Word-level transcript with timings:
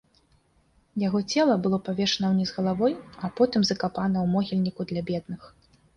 Яго 1.01 1.19
цела 1.35 1.57
было 1.67 1.79
павешана 1.89 2.31
ўніз 2.33 2.53
галавой, 2.57 2.95
а 3.27 3.29
потым 3.41 3.61
закапана 3.69 4.17
ў 4.25 4.27
могільніку 4.37 4.81
для 4.95 5.01
бедных. 5.13 5.41